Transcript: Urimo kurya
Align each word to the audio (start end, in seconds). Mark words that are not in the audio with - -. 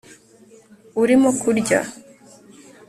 Urimo 1.01 1.29
kurya 1.41 1.79